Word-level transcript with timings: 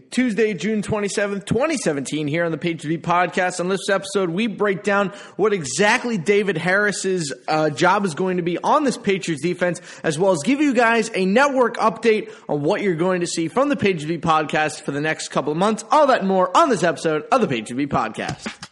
Tuesday, 0.00 0.54
June 0.54 0.82
27th, 0.82 1.44
2017, 1.44 2.26
here 2.26 2.44
on 2.44 2.52
the 2.52 2.58
Page 2.58 2.82
Beat 2.82 3.02
podcast. 3.02 3.60
On 3.60 3.68
this 3.68 3.88
episode, 3.88 4.30
we 4.30 4.46
break 4.46 4.82
down 4.82 5.10
what 5.36 5.52
exactly 5.52 6.18
David 6.18 6.56
Harris's 6.56 7.32
uh, 7.48 7.70
job 7.70 8.04
is 8.04 8.14
going 8.14 8.38
to 8.38 8.42
be 8.42 8.58
on 8.58 8.84
this 8.84 8.96
Patriots 8.96 9.42
defense, 9.42 9.80
as 10.02 10.18
well 10.18 10.32
as 10.32 10.42
give 10.44 10.60
you 10.60 10.74
guys 10.74 11.10
a 11.14 11.24
network 11.24 11.76
update 11.76 12.32
on 12.48 12.62
what 12.62 12.82
you're 12.82 12.94
going 12.94 13.20
to 13.20 13.26
see 13.26 13.48
from 13.48 13.68
the 13.68 13.76
Page 13.76 14.06
Beat 14.06 14.22
podcast 14.22 14.82
for 14.82 14.92
the 14.92 15.00
next 15.00 15.28
couple 15.28 15.52
of 15.52 15.58
months. 15.58 15.84
All 15.90 16.06
that 16.06 16.20
and 16.20 16.28
more 16.28 16.54
on 16.56 16.68
this 16.68 16.82
episode 16.82 17.24
of 17.30 17.40
the 17.40 17.48
Page 17.48 17.74
Beat 17.74 17.90
podcast. 17.90 18.71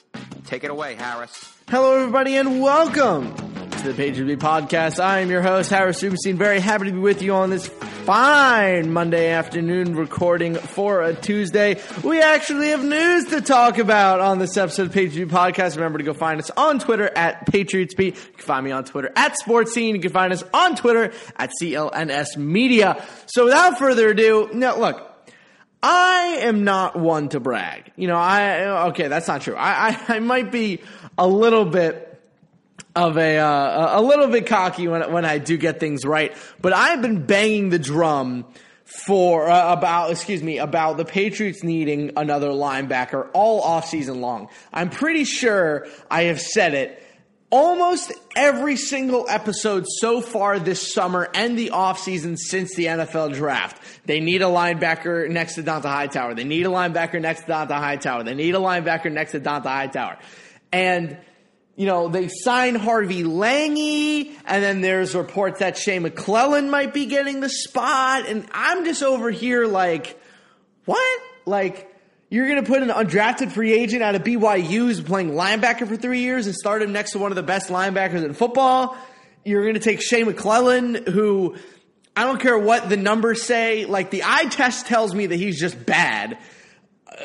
Take 0.51 0.65
it 0.65 0.69
away, 0.69 0.95
Harris. 0.95 1.49
Hello, 1.69 1.95
everybody, 1.95 2.35
and 2.35 2.61
welcome 2.61 3.33
to 3.35 3.83
the 3.87 3.93
Page 3.93 4.17
Beat 4.17 4.39
podcast. 4.39 5.01
I 5.01 5.19
am 5.19 5.29
your 5.29 5.41
host, 5.41 5.69
Harris 5.69 6.03
Rubenstein. 6.03 6.35
Very 6.35 6.59
happy 6.59 6.87
to 6.87 6.91
be 6.91 6.99
with 6.99 7.21
you 7.21 7.33
on 7.33 7.49
this 7.49 7.67
fine 7.67 8.91
Monday 8.91 9.29
afternoon 9.29 9.95
recording 9.95 10.55
for 10.55 11.03
a 11.03 11.13
Tuesday. 11.13 11.79
We 12.03 12.21
actually 12.21 12.67
have 12.67 12.83
news 12.83 13.27
to 13.27 13.39
talk 13.39 13.77
about 13.77 14.19
on 14.19 14.39
this 14.39 14.57
episode 14.57 14.87
of 14.87 14.91
Patriots 14.91 15.15
Beat 15.15 15.29
Podcast. 15.29 15.77
Remember 15.77 15.99
to 15.99 16.03
go 16.03 16.13
find 16.13 16.37
us 16.37 16.49
on 16.57 16.79
Twitter 16.79 17.09
at 17.15 17.45
Patriots 17.45 17.93
Beat. 17.93 18.15
You 18.15 18.33
can 18.33 18.43
find 18.43 18.65
me 18.65 18.71
on 18.71 18.83
Twitter 18.83 19.09
at 19.15 19.37
Sports 19.37 19.73
Scene. 19.73 19.95
You 19.95 20.01
can 20.01 20.11
find 20.11 20.33
us 20.33 20.43
on 20.53 20.75
Twitter 20.75 21.13
at 21.37 21.51
CLNS 21.61 22.35
Media. 22.35 23.01
So 23.27 23.45
without 23.45 23.79
further 23.79 24.09
ado, 24.09 24.49
now 24.51 24.77
look, 24.77 25.10
I 25.83 26.39
am 26.41 26.63
not 26.63 26.97
one 26.97 27.29
to 27.29 27.39
brag. 27.39 27.91
You 27.95 28.07
know, 28.07 28.17
I, 28.17 28.87
okay, 28.89 29.07
that's 29.07 29.27
not 29.27 29.41
true. 29.41 29.55
I, 29.55 29.89
I, 29.89 30.15
I 30.15 30.19
might 30.19 30.51
be 30.51 30.81
a 31.17 31.27
little 31.27 31.65
bit 31.65 32.07
of 32.95 33.17
a 33.17 33.37
uh, 33.37 33.99
a 33.99 34.01
little 34.01 34.27
bit 34.27 34.47
cocky 34.47 34.87
when 34.87 35.11
when 35.11 35.25
I 35.25 35.37
do 35.37 35.57
get 35.57 35.79
things 35.79 36.05
right, 36.05 36.35
but 36.61 36.73
I've 36.73 37.01
been 37.01 37.25
banging 37.25 37.69
the 37.69 37.79
drum 37.79 38.45
for 38.83 39.49
uh, 39.49 39.71
about 39.71 40.11
excuse 40.11 40.43
me 40.43 40.57
about 40.57 40.97
the 40.97 41.05
Patriots 41.05 41.63
needing 41.63 42.11
another 42.17 42.49
linebacker 42.49 43.29
all 43.33 43.61
off 43.61 43.87
season 43.87 44.21
long. 44.21 44.49
I'm 44.73 44.89
pretty 44.89 45.23
sure 45.23 45.87
I 46.09 46.23
have 46.23 46.41
said 46.41 46.73
it 46.73 47.01
almost 47.49 48.13
every 48.35 48.77
single 48.77 49.25
episode 49.29 49.85
so 49.99 50.21
far 50.21 50.57
this 50.57 50.93
summer 50.93 51.29
and 51.33 51.57
the 51.57 51.71
offseason 51.73 52.37
since 52.37 52.75
the 52.75 52.85
NFL 52.85 53.33
draft. 53.33 53.80
They 54.05 54.19
need 54.19 54.41
a 54.41 54.45
linebacker 54.45 55.29
next 55.29 55.55
to 55.55 55.63
Dont'a 55.63 55.83
Hightower. 55.83 56.33
They 56.33 56.43
need 56.43 56.65
a 56.65 56.69
linebacker 56.69 57.21
next 57.21 57.41
to 57.41 57.51
Dont'a 57.51 57.77
Hightower. 57.77 58.23
They 58.23 58.33
need 58.33 58.55
a 58.55 58.59
linebacker 58.59 59.11
next 59.11 59.31
to 59.33 59.39
Dont'a 59.39 59.63
Hightower. 59.63 60.17
And 60.71 61.17
you 61.75 61.85
know, 61.87 62.09
they 62.09 62.27
sign 62.27 62.75
Harvey 62.75 63.23
Langi, 63.23 64.35
and 64.45 64.63
then 64.63 64.81
there's 64.81 65.15
reports 65.15 65.59
that 65.59 65.77
Shea 65.77 65.99
McClellin 65.99 66.69
might 66.69 66.93
be 66.93 67.05
getting 67.05 67.39
the 67.39 67.49
spot, 67.49 68.27
and 68.27 68.45
I'm 68.51 68.85
just 68.85 69.01
over 69.01 69.31
here 69.31 69.65
like, 69.65 70.21
what? 70.85 71.21
Like, 71.45 71.91
you're 72.29 72.47
going 72.47 72.63
to 72.63 72.69
put 72.69 72.83
an 72.83 72.89
undrafted 72.89 73.51
free 73.51 73.73
agent 73.73 74.03
out 74.03 74.15
of 74.15 74.23
BYU 74.23 74.63
who's 74.67 75.01
playing 75.01 75.31
linebacker 75.31 75.87
for 75.87 75.95
three 75.95 76.21
years 76.21 76.45
and 76.45 76.55
start 76.55 76.81
him 76.81 76.91
next 76.91 77.13
to 77.13 77.19
one 77.19 77.31
of 77.31 77.35
the 77.35 77.43
best 77.43 77.69
linebackers 77.69 78.23
in 78.23 78.33
football? 78.33 78.95
You're 79.43 79.63
going 79.63 79.73
to 79.73 79.79
take 79.79 80.01
Shea 80.01 80.23
McClellin, 80.23 81.07
who 81.07 81.55
I 82.15 82.25
don't 82.25 82.41
care 82.41 82.57
what 82.57 82.89
the 82.89 82.97
numbers 82.97 83.43
say, 83.43 83.85
like, 83.85 84.11
the 84.11 84.23
eye 84.25 84.45
test 84.45 84.85
tells 84.85 85.15
me 85.15 85.27
that 85.27 85.37
he's 85.37 85.59
just 85.59 85.85
bad 85.85 86.37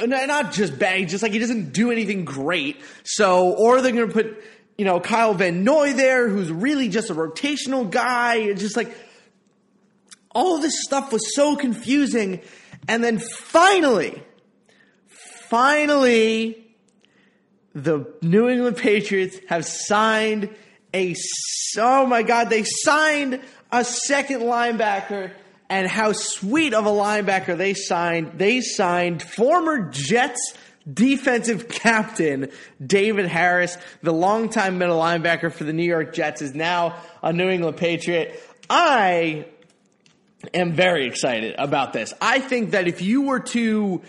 uh, 0.01 0.07
not 0.07 0.53
just 0.53 0.79
bad, 0.79 1.09
just 1.09 1.23
like 1.23 1.33
he 1.33 1.39
doesn't 1.39 1.73
do 1.73 1.91
anything 1.91 2.25
great. 2.25 2.81
So, 3.05 3.53
or 3.53 3.81
they're 3.81 3.93
going 3.93 4.09
to 4.09 4.13
put, 4.13 4.43
you 4.77 4.85
know, 4.85 5.01
Kyle 5.01 5.35
Van 5.35 5.65
Noy 5.65 5.93
there, 5.93 6.29
who's 6.29 6.51
really 6.51 6.89
just 6.89 7.11
a 7.11 7.15
rotational 7.15 7.89
guy. 7.89 8.37
It's 8.37 8.61
just 8.61 8.77
like 8.77 8.97
all 10.35 10.59
this 10.59 10.75
stuff 10.83 11.13
was 11.13 11.35
so 11.35 11.57
confusing. 11.57 12.41
And 12.89 13.03
then 13.03 13.19
finally, 13.19 14.23
finally, 15.49 16.67
the 17.75 18.13
New 18.23 18.49
England 18.49 18.77
Patriots 18.77 19.39
have 19.49 19.65
signed 19.65 20.55
a, 20.93 21.15
oh 21.79 22.07
my 22.07 22.23
God, 22.23 22.51
they 22.51 22.65
signed 22.65 23.41
a 23.71 23.85
second 23.85 24.41
linebacker 24.41 25.33
and 25.69 25.89
how 25.89 26.13
sweet 26.13 26.75
of 26.75 26.87
a 26.87 26.91
linebacker 26.91 27.57
they 27.57 27.75
signed. 27.75 28.39
They 28.39 28.61
signed 28.61 29.23
former 29.23 29.91
Jets 29.91 30.55
defensive 30.91 31.69
captain 31.69 32.51
David 32.85 33.27
Harris, 33.27 33.77
the 34.03 34.13
longtime 34.13 34.79
middle 34.79 34.99
linebacker 34.99 35.53
for 35.53 35.65
the 35.65 35.73
New 35.73 35.85
York 35.85 36.15
Jets, 36.15 36.43
is 36.43 36.55
now 36.55 36.97
a 37.23 37.33
New 37.33 37.49
England 37.49 37.77
Patriot. 37.77 38.41
I 38.71 39.47
am 40.55 40.73
very 40.73 41.07
excited 41.07 41.55
about 41.59 41.93
this. 41.93 42.15
I 42.21 42.39
think 42.41 42.71
that 42.71 42.87
if 42.87 43.03
you 43.03 43.23
were 43.23 43.41
to 43.41 44.03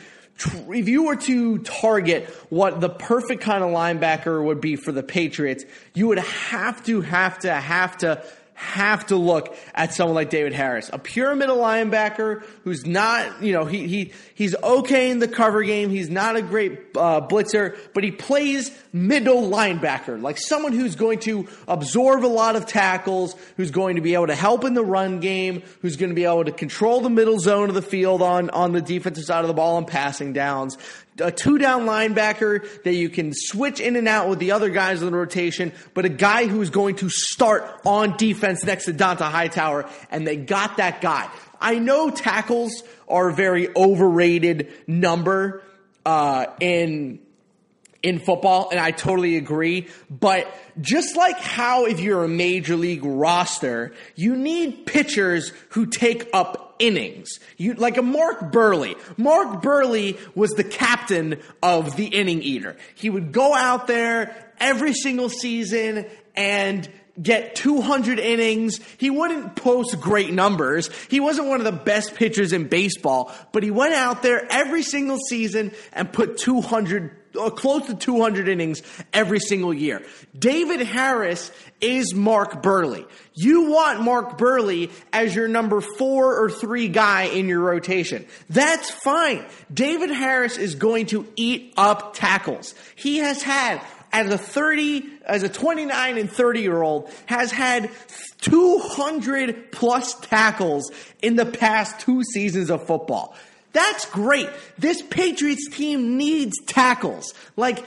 if 0.69 0.87
you 0.87 1.05
were 1.05 1.15
to 1.15 1.57
target 1.59 2.29
what 2.49 2.79
the 2.79 2.89
perfect 2.89 3.41
kind 3.41 3.63
of 3.63 3.71
linebacker 3.71 4.43
would 4.43 4.61
be 4.61 4.75
for 4.75 4.91
the 4.91 5.01
Patriots, 5.01 5.65
you 5.95 6.07
would 6.07 6.19
have 6.19 6.83
to 6.85 7.01
have 7.01 7.39
to 7.39 7.51
have 7.51 7.97
to 7.97 8.23
have 8.57 9.05
to 9.05 9.15
look 9.15 9.55
at 9.75 9.93
someone 9.93 10.15
like 10.15 10.31
David 10.31 10.51
Harris, 10.51 10.89
a 10.91 10.97
pure 10.97 11.35
middle 11.35 11.57
linebacker 11.57 12.43
who's 12.63 12.87
not, 12.87 13.43
you 13.43 13.53
know, 13.53 13.65
he, 13.65 13.87
he, 13.87 14.13
he's 14.33 14.55
okay 14.63 15.11
in 15.11 15.19
the 15.19 15.27
cover 15.27 15.61
game. 15.61 15.91
He's 15.91 16.09
not 16.09 16.35
a 16.35 16.41
great 16.41 16.79
uh, 16.95 17.21
blitzer, 17.21 17.77
but 17.93 18.03
he 18.03 18.09
plays 18.09 18.75
middle 18.91 19.47
linebacker, 19.47 20.19
like 20.19 20.39
someone 20.39 20.73
who's 20.73 20.95
going 20.95 21.19
to 21.19 21.47
absorb 21.67 22.25
a 22.25 22.27
lot 22.27 22.55
of 22.55 22.65
tackles, 22.65 23.35
who's 23.57 23.69
going 23.69 23.97
to 23.97 24.01
be 24.01 24.15
able 24.15 24.25
to 24.25 24.35
help 24.35 24.65
in 24.65 24.73
the 24.73 24.83
run 24.83 25.19
game, 25.19 25.61
who's 25.83 25.95
going 25.95 26.09
to 26.09 26.15
be 26.15 26.25
able 26.25 26.43
to 26.43 26.51
control 26.51 27.01
the 27.01 27.11
middle 27.11 27.37
zone 27.37 27.69
of 27.69 27.75
the 27.75 27.83
field 27.83 28.23
on, 28.23 28.49
on 28.49 28.71
the 28.71 28.81
defensive 28.81 29.23
side 29.23 29.41
of 29.41 29.49
the 29.49 29.53
ball 29.53 29.77
and 29.77 29.85
passing 29.85 30.33
downs 30.33 30.79
a 31.19 31.31
two 31.31 31.57
down 31.57 31.85
linebacker 31.85 32.83
that 32.83 32.93
you 32.93 33.09
can 33.09 33.31
switch 33.33 33.79
in 33.79 33.95
and 33.95 34.07
out 34.07 34.29
with 34.29 34.39
the 34.39 34.51
other 34.51 34.69
guys 34.69 35.01
in 35.01 35.11
the 35.11 35.17
rotation, 35.17 35.71
but 35.93 36.05
a 36.05 36.09
guy 36.09 36.47
who's 36.47 36.69
going 36.69 36.95
to 36.97 37.09
start 37.09 37.81
on 37.85 38.17
defense 38.17 38.63
next 38.63 38.85
to 38.85 38.93
Dont'a 38.93 39.29
Hightower, 39.29 39.89
and 40.11 40.25
they 40.25 40.35
got 40.35 40.77
that 40.77 41.01
guy. 41.01 41.29
I 41.59 41.79
know 41.79 42.09
tackles 42.09 42.83
are 43.07 43.29
a 43.29 43.33
very 43.33 43.75
overrated 43.75 44.71
number 44.87 45.63
uh, 46.05 46.45
in 46.59 47.19
in 48.07 48.19
football, 48.19 48.69
and 48.71 48.79
I 48.79 48.91
totally 48.91 49.35
agree. 49.35 49.89
But 50.09 50.47
just 50.79 51.17
like 51.17 51.37
how 51.39 51.87
if 51.87 51.99
you're 51.99 52.23
a 52.23 52.29
major 52.29 52.77
league 52.77 53.03
roster, 53.03 53.93
you 54.15 54.37
need 54.37 54.85
pitchers 54.85 55.51
who 55.71 55.87
take 55.87 56.29
up 56.33 56.75
innings. 56.79 57.27
You, 57.57 57.73
like 57.73 57.97
a 57.97 58.01
Mark 58.01 58.53
Buehrle. 58.53 58.97
Mark 59.17 59.61
Buehrle 59.61 60.17
was 60.35 60.51
the 60.51 60.63
captain 60.63 61.41
of 61.61 61.97
the 61.97 62.05
inning 62.05 62.41
eater. 62.41 62.77
He 62.95 63.09
would 63.09 63.33
go 63.33 63.53
out 63.53 63.87
there 63.87 64.53
every 64.57 64.93
single 64.93 65.27
season 65.27 66.05
and 66.33 66.89
get 67.21 67.55
200 67.55 68.19
innings. 68.19 68.79
He 68.97 69.09
wouldn't 69.09 69.55
post 69.55 69.99
great 69.99 70.31
numbers. 70.31 70.89
He 71.09 71.19
wasn't 71.19 71.47
one 71.47 71.59
of 71.59 71.65
the 71.65 71.71
best 71.71 72.15
pitchers 72.15 72.53
in 72.53 72.67
baseball, 72.67 73.33
but 73.51 73.63
he 73.63 73.71
went 73.71 73.93
out 73.93 74.21
there 74.21 74.45
every 74.49 74.83
single 74.83 75.17
season 75.17 75.71
and 75.93 76.11
put 76.11 76.37
200 76.37 77.11
uh, 77.37 77.49
close 77.49 77.85
to 77.87 77.93
200 77.93 78.47
innings 78.47 78.81
every 79.13 79.39
single 79.39 79.73
year. 79.73 80.03
David 80.37 80.81
Harris 80.81 81.51
is 81.79 82.13
Mark 82.13 82.63
Buehrle. 82.63 83.07
You 83.35 83.69
want 83.69 84.01
Mark 84.01 84.37
Buehrle 84.37 84.91
as 85.13 85.35
your 85.35 85.47
number 85.47 85.81
four 85.81 86.43
or 86.43 86.49
three 86.49 86.87
guy 86.87 87.23
in 87.23 87.47
your 87.47 87.59
rotation. 87.59 88.25
That's 88.49 88.89
fine. 88.89 89.45
David 89.71 90.09
Harris 90.09 90.57
is 90.57 90.75
going 90.75 91.07
to 91.07 91.27
eat 91.35 91.73
up 91.77 92.13
tackles. 92.15 92.73
He 92.95 93.17
has 93.17 93.43
had 93.43 93.81
as 94.11 94.31
a 94.31 94.37
30, 94.37 95.05
as 95.25 95.43
a 95.43 95.49
29 95.49 96.17
and 96.17 96.31
30 96.31 96.61
year 96.61 96.81
old, 96.81 97.09
has 97.25 97.51
had 97.51 97.89
200 98.41 99.71
plus 99.71 100.13
tackles 100.21 100.91
in 101.21 101.35
the 101.35 101.45
past 101.45 101.99
two 101.99 102.23
seasons 102.23 102.69
of 102.69 102.85
football. 102.85 103.35
That's 103.73 104.05
great. 104.05 104.49
This 104.77 105.01
Patriots 105.01 105.69
team 105.69 106.17
needs 106.17 106.55
tackles. 106.65 107.33
Like, 107.55 107.79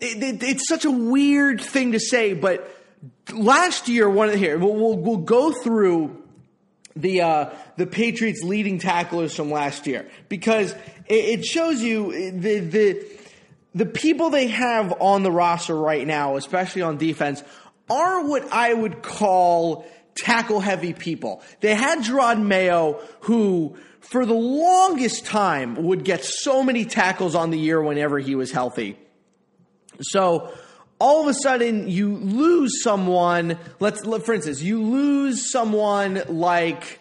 it, 0.00 0.22
it, 0.22 0.42
it's 0.42 0.68
such 0.68 0.84
a 0.84 0.90
weird 0.90 1.60
thing 1.60 1.92
to 1.92 2.00
say, 2.00 2.34
but 2.34 2.70
last 3.32 3.88
year, 3.88 4.08
one 4.08 4.28
of 4.28 4.32
the, 4.32 4.38
here, 4.38 4.58
we'll, 4.58 4.74
we'll, 4.74 4.96
we'll 4.96 5.16
go 5.18 5.52
through 5.52 6.22
the 6.96 7.20
uh, 7.20 7.50
the 7.76 7.86
Patriots 7.86 8.42
leading 8.42 8.78
tacklers 8.78 9.34
from 9.36 9.50
last 9.50 9.86
year 9.86 10.08
because 10.28 10.72
it, 11.06 11.40
it 11.40 11.44
shows 11.44 11.82
you 11.82 12.32
the 12.32 12.60
the 12.60 13.06
the 13.76 13.84
people 13.84 14.30
they 14.30 14.46
have 14.46 15.02
on 15.02 15.22
the 15.22 15.30
roster 15.30 15.76
right 15.76 16.06
now, 16.06 16.36
especially 16.36 16.80
on 16.80 16.96
defense, 16.96 17.44
are 17.90 18.26
what 18.26 18.50
I 18.50 18.72
would 18.72 19.02
call 19.02 19.86
tackle 20.14 20.60
heavy 20.60 20.94
people. 20.94 21.42
They 21.60 21.74
had 21.74 21.98
Jerod 21.98 22.42
Mayo, 22.42 23.02
who 23.20 23.76
for 24.00 24.24
the 24.24 24.32
longest 24.32 25.26
time 25.26 25.84
would 25.84 26.04
get 26.04 26.24
so 26.24 26.62
many 26.62 26.86
tackles 26.86 27.34
on 27.34 27.50
the 27.50 27.58
year 27.58 27.82
whenever 27.82 28.18
he 28.18 28.34
was 28.34 28.50
healthy. 28.50 28.98
So 30.00 30.54
all 30.98 31.20
of 31.20 31.28
a 31.28 31.34
sudden 31.34 31.86
you 31.86 32.16
lose 32.16 32.82
someone. 32.82 33.58
Let's 33.78 34.02
for 34.24 34.32
instance, 34.32 34.62
you 34.62 34.82
lose 34.82 35.52
someone 35.52 36.22
like. 36.28 37.00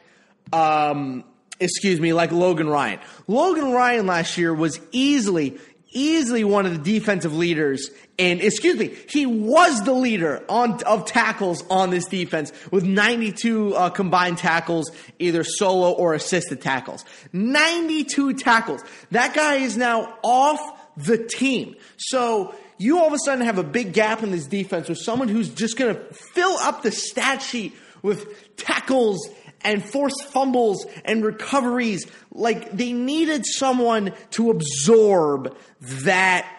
Um, 0.51 1.23
excuse 1.59 1.99
me, 1.99 2.13
like 2.13 2.31
Logan 2.31 2.67
Ryan. 2.69 2.99
Logan 3.27 3.71
Ryan 3.71 4.05
last 4.05 4.37
year 4.37 4.53
was 4.53 4.79
easily, 4.91 5.57
easily 5.95 6.43
one 6.43 6.67
of 6.67 6.71
the 6.73 6.99
defensive 6.99 7.35
leaders 7.35 7.89
and 8.17 8.41
excuse 8.41 8.77
me, 8.77 8.95
he 9.09 9.25
was 9.25 9.83
the 9.83 9.93
leader 9.93 10.43
on 10.47 10.81
of 10.83 11.05
tackles 11.05 11.63
on 11.69 11.89
this 11.89 12.05
defense 12.05 12.53
with 12.71 12.85
92 12.85 13.75
uh, 13.75 13.89
combined 13.89 14.37
tackles, 14.37 14.89
either 15.19 15.43
solo 15.43 15.91
or 15.91 16.13
assisted 16.13 16.61
tackles. 16.61 17.03
92 17.33 18.35
tackles. 18.35 18.83
That 19.11 19.33
guy 19.33 19.55
is 19.55 19.75
now 19.75 20.17
off 20.23 20.61
the 20.95 21.17
team. 21.17 21.75
So 21.97 22.55
you 22.77 22.99
all 22.99 23.07
of 23.07 23.13
a 23.13 23.19
sudden 23.19 23.45
have 23.45 23.57
a 23.57 23.63
big 23.63 23.91
gap 23.91 24.23
in 24.23 24.31
this 24.31 24.47
defense 24.47 24.87
with 24.87 24.99
someone 24.99 25.27
who's 25.27 25.49
just 25.49 25.77
going 25.77 25.95
to 25.95 26.01
fill 26.13 26.57
up 26.59 26.83
the 26.83 26.91
stat 26.91 27.41
sheet 27.41 27.73
with 28.01 28.55
tackles 28.55 29.27
and 29.65 29.83
forced 29.83 30.23
fumbles 30.25 30.85
and 31.03 31.25
recoveries. 31.25 32.07
Like 32.31 32.71
they 32.71 32.93
needed 32.93 33.45
someone 33.45 34.13
to 34.31 34.51
absorb 34.51 35.57
that 36.03 36.49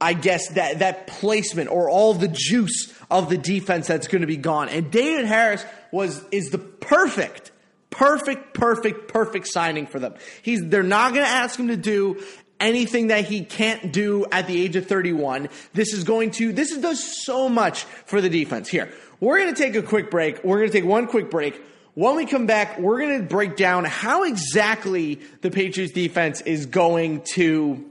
I 0.00 0.12
guess 0.12 0.48
that 0.50 0.78
that 0.78 1.08
placement 1.08 1.70
or 1.70 1.90
all 1.90 2.14
the 2.14 2.28
juice 2.28 2.94
of 3.10 3.28
the 3.28 3.36
defense 3.36 3.88
that's 3.88 4.06
going 4.06 4.20
to 4.20 4.26
be 4.26 4.36
gone. 4.36 4.68
And 4.68 4.90
David 4.90 5.26
Harris 5.26 5.64
was 5.92 6.24
is 6.30 6.50
the 6.50 6.58
perfect 6.58 7.50
perfect 7.90 8.54
perfect 8.54 9.08
perfect 9.08 9.48
signing 9.48 9.86
for 9.86 9.98
them. 9.98 10.14
He's 10.42 10.60
they're 10.64 10.82
not 10.82 11.12
going 11.12 11.24
to 11.24 11.30
ask 11.30 11.58
him 11.58 11.68
to 11.68 11.76
do 11.76 12.22
anything 12.60 13.08
that 13.08 13.24
he 13.24 13.44
can't 13.44 13.92
do 13.92 14.26
at 14.30 14.46
the 14.46 14.62
age 14.62 14.76
of 14.76 14.86
31. 14.86 15.48
This 15.74 15.92
is 15.92 16.04
going 16.04 16.30
to 16.32 16.52
this 16.52 16.76
does 16.76 17.24
so 17.24 17.48
much 17.48 17.84
for 17.84 18.20
the 18.20 18.30
defense. 18.30 18.68
Here. 18.68 18.92
We're 19.20 19.38
going 19.38 19.52
to 19.52 19.60
take 19.60 19.74
a 19.74 19.82
quick 19.82 20.12
break. 20.12 20.44
We're 20.44 20.58
going 20.58 20.70
to 20.70 20.72
take 20.72 20.88
one 20.88 21.08
quick 21.08 21.28
break. 21.28 21.60
When 21.98 22.14
we 22.14 22.26
come 22.26 22.46
back, 22.46 22.78
we're 22.78 23.00
going 23.00 23.18
to 23.18 23.26
break 23.26 23.56
down 23.56 23.84
how 23.84 24.22
exactly 24.22 25.16
the 25.40 25.50
Patriots 25.50 25.92
defense 25.92 26.40
is 26.42 26.66
going 26.66 27.22
to 27.34 27.90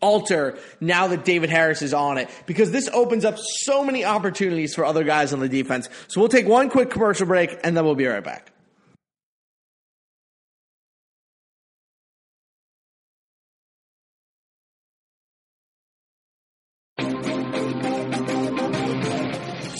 alter 0.00 0.56
now 0.80 1.08
that 1.08 1.26
David 1.26 1.50
Harris 1.50 1.82
is 1.82 1.92
on 1.92 2.16
it 2.16 2.30
because 2.46 2.70
this 2.70 2.88
opens 2.88 3.26
up 3.26 3.36
so 3.36 3.84
many 3.84 4.02
opportunities 4.02 4.74
for 4.74 4.82
other 4.82 5.04
guys 5.04 5.34
on 5.34 5.40
the 5.40 5.48
defense. 5.50 5.90
So 6.06 6.22
we'll 6.22 6.30
take 6.30 6.48
one 6.48 6.70
quick 6.70 6.88
commercial 6.88 7.26
break 7.26 7.54
and 7.62 7.76
then 7.76 7.84
we'll 7.84 7.94
be 7.94 8.06
right 8.06 8.24
back. 8.24 8.50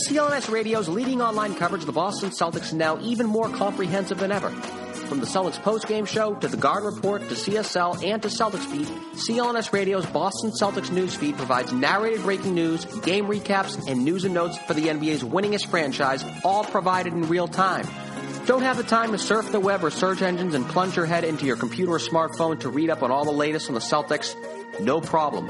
CLNS 0.08 0.50
Radio's 0.50 0.88
leading 0.88 1.20
online 1.20 1.54
coverage 1.54 1.82
of 1.82 1.86
the 1.86 1.92
Boston 1.92 2.30
Celtics 2.30 2.68
is 2.68 2.72
now 2.72 2.98
even 3.02 3.26
more 3.26 3.50
comprehensive 3.50 4.16
than 4.16 4.32
ever. 4.32 4.48
From 4.48 5.20
the 5.20 5.26
Celtics 5.26 5.60
postgame 5.60 6.08
show 6.08 6.34
to 6.36 6.48
the 6.48 6.56
Garden 6.56 6.94
Report 6.94 7.20
to 7.28 7.34
CSL 7.34 8.02
and 8.02 8.22
to 8.22 8.28
Celtics 8.28 8.72
Beat, 8.72 8.88
CLNS 9.16 9.70
Radio's 9.70 10.06
Boston 10.06 10.50
Celtics 10.50 10.88
newsfeed 10.88 11.36
provides 11.36 11.74
narrated 11.74 12.22
breaking 12.22 12.54
news, 12.54 12.86
game 13.02 13.26
recaps, 13.26 13.86
and 13.86 14.02
news 14.02 14.24
and 14.24 14.32
notes 14.32 14.56
for 14.56 14.72
the 14.72 14.86
NBA's 14.86 15.22
winningest 15.22 15.66
franchise, 15.66 16.24
all 16.42 16.64
provided 16.64 17.12
in 17.12 17.28
real 17.28 17.46
time. 17.46 17.86
Don't 18.46 18.62
have 18.62 18.78
the 18.78 18.84
time 18.84 19.12
to 19.12 19.18
surf 19.18 19.52
the 19.52 19.60
web 19.60 19.84
or 19.84 19.90
search 19.90 20.22
engines 20.22 20.54
and 20.54 20.66
plunge 20.66 20.96
your 20.96 21.04
head 21.04 21.24
into 21.24 21.44
your 21.44 21.56
computer 21.56 21.92
or 21.92 21.98
smartphone 21.98 22.58
to 22.60 22.70
read 22.70 22.88
up 22.88 23.02
on 23.02 23.10
all 23.10 23.26
the 23.26 23.30
latest 23.30 23.68
on 23.68 23.74
the 23.74 23.80
Celtics? 23.80 24.34
No 24.80 25.02
problem. 25.02 25.48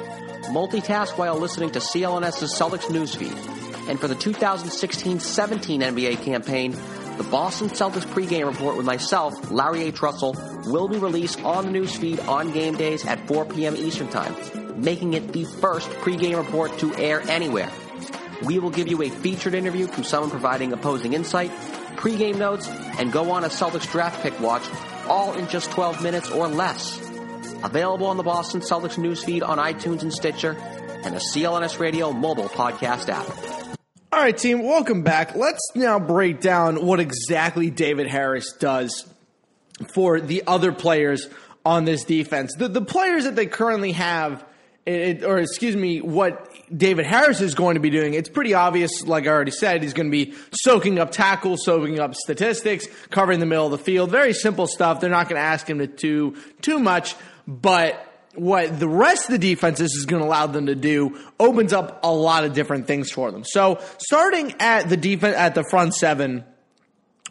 Multitask 0.48 1.16
while 1.16 1.36
listening 1.36 1.70
to 1.70 1.78
CLNS's 1.78 2.52
Celtics 2.52 2.86
newsfeed. 2.86 3.57
And 3.88 3.98
for 3.98 4.06
the 4.06 4.14
2016-17 4.14 5.80
NBA 5.80 6.22
campaign, 6.22 6.76
the 7.16 7.24
Boston 7.24 7.68
Celtics 7.70 8.04
pregame 8.04 8.46
report 8.46 8.76
with 8.76 8.86
myself, 8.86 9.50
Larry 9.50 9.82
H. 9.82 10.00
Russell, 10.02 10.36
will 10.66 10.88
be 10.88 10.98
released 10.98 11.42
on 11.42 11.72
the 11.72 11.78
newsfeed 11.78 12.26
on 12.28 12.52
game 12.52 12.76
days 12.76 13.04
at 13.06 13.26
4 13.26 13.46
p.m. 13.46 13.74
Eastern 13.76 14.08
Time, 14.08 14.36
making 14.80 15.14
it 15.14 15.32
the 15.32 15.44
first 15.44 15.88
pregame 15.90 16.36
report 16.36 16.78
to 16.78 16.94
air 16.94 17.22
anywhere. 17.22 17.70
We 18.44 18.58
will 18.60 18.70
give 18.70 18.88
you 18.88 19.02
a 19.02 19.08
featured 19.08 19.54
interview 19.54 19.88
from 19.88 20.04
someone 20.04 20.30
providing 20.30 20.72
opposing 20.72 21.14
insight, 21.14 21.50
pregame 21.96 22.36
notes, 22.36 22.68
and 22.68 23.10
go 23.10 23.32
on 23.32 23.42
a 23.42 23.48
Celtics 23.48 23.90
draft 23.90 24.22
pick 24.22 24.38
watch, 24.38 24.62
all 25.08 25.32
in 25.32 25.48
just 25.48 25.70
12 25.72 26.02
minutes 26.02 26.30
or 26.30 26.46
less. 26.46 26.98
Available 27.64 28.06
on 28.06 28.16
the 28.16 28.22
Boston 28.22 28.60
Celtics 28.60 28.96
newsfeed 28.96 29.42
on 29.42 29.58
iTunes 29.58 30.02
and 30.02 30.12
Stitcher, 30.12 30.52
and 31.02 31.14
the 31.14 31.20
CLNS 31.20 31.80
Radio 31.80 32.12
mobile 32.12 32.48
podcast 32.48 33.08
app. 33.08 33.57
All 34.18 34.24
right, 34.24 34.36
team, 34.36 34.64
welcome 34.64 35.02
back. 35.02 35.36
Let's 35.36 35.60
now 35.76 36.00
break 36.00 36.40
down 36.40 36.84
what 36.84 36.98
exactly 36.98 37.70
David 37.70 38.08
Harris 38.08 38.52
does 38.52 39.06
for 39.94 40.20
the 40.20 40.42
other 40.44 40.72
players 40.72 41.28
on 41.64 41.84
this 41.84 42.02
defense. 42.02 42.52
The, 42.56 42.66
the 42.66 42.82
players 42.82 43.22
that 43.24 43.36
they 43.36 43.46
currently 43.46 43.92
have, 43.92 44.44
it, 44.84 45.22
or 45.22 45.38
excuse 45.38 45.76
me, 45.76 46.00
what 46.00 46.52
David 46.76 47.06
Harris 47.06 47.40
is 47.40 47.54
going 47.54 47.74
to 47.74 47.80
be 47.80 47.90
doing, 47.90 48.14
it's 48.14 48.28
pretty 48.28 48.54
obvious, 48.54 49.06
like 49.06 49.28
I 49.28 49.28
already 49.28 49.52
said, 49.52 49.84
he's 49.84 49.94
going 49.94 50.08
to 50.08 50.10
be 50.10 50.34
soaking 50.50 50.98
up 50.98 51.12
tackles, 51.12 51.64
soaking 51.64 52.00
up 52.00 52.16
statistics, 52.16 52.88
covering 53.10 53.38
the 53.38 53.46
middle 53.46 53.66
of 53.66 53.70
the 53.70 53.78
field. 53.78 54.10
Very 54.10 54.32
simple 54.34 54.66
stuff. 54.66 54.98
They're 54.98 55.10
not 55.10 55.28
going 55.28 55.40
to 55.40 55.46
ask 55.46 55.70
him 55.70 55.78
to 55.78 55.86
do 55.86 56.34
too 56.60 56.80
much, 56.80 57.14
but 57.46 58.04
what 58.38 58.78
the 58.78 58.88
rest 58.88 59.24
of 59.24 59.32
the 59.32 59.38
defenses 59.38 59.92
is 59.94 60.06
going 60.06 60.22
to 60.22 60.28
allow 60.28 60.46
them 60.46 60.66
to 60.66 60.74
do 60.74 61.18
opens 61.38 61.72
up 61.72 62.00
a 62.04 62.12
lot 62.12 62.44
of 62.44 62.54
different 62.54 62.86
things 62.86 63.10
for 63.10 63.30
them. 63.30 63.44
So 63.44 63.80
starting 63.98 64.54
at 64.60 64.88
the 64.88 64.96
defense 64.96 65.36
at 65.36 65.54
the 65.54 65.64
front 65.70 65.94
seven, 65.94 66.44